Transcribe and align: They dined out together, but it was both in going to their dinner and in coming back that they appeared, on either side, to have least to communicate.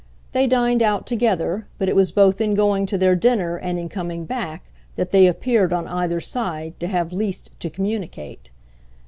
They 0.31 0.47
dined 0.47 0.81
out 0.81 1.05
together, 1.05 1.67
but 1.77 1.87
it 1.87 1.95
was 1.95 2.11
both 2.11 2.41
in 2.41 2.55
going 2.55 2.87
to 2.87 2.97
their 2.97 3.15
dinner 3.15 3.57
and 3.57 3.77
in 3.77 3.87
coming 3.87 4.25
back 4.25 4.71
that 4.95 5.11
they 5.11 5.27
appeared, 5.27 5.71
on 5.71 5.87
either 5.87 6.19
side, 6.19 6.79
to 6.79 6.87
have 6.87 7.13
least 7.13 7.51
to 7.59 7.69
communicate. 7.69 8.49